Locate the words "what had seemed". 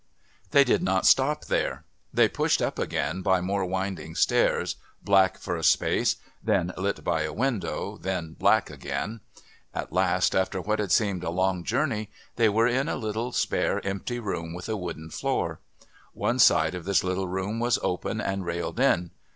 10.59-11.23